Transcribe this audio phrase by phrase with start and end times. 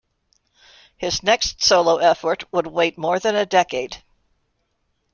[0.97, 4.01] His next solo effort would wait more than a decade.